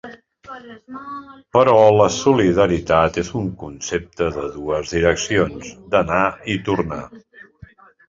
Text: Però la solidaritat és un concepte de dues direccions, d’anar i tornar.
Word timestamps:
Però 1.57 1.75
la 1.97 2.07
solidaritat 2.15 3.21
és 3.25 3.31
un 3.43 3.53
concepte 3.61 4.33
de 4.41 4.49
dues 4.57 4.97
direccions, 4.99 5.73
d’anar 5.95 6.27
i 6.57 6.61
tornar. 6.73 7.05